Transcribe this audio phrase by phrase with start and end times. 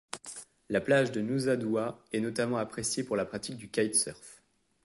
[0.71, 4.41] La plage de Nusa Dua est notamment appréciée pour la pratique du kitesurf.